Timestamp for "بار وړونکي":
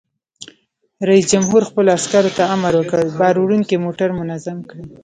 3.19-3.75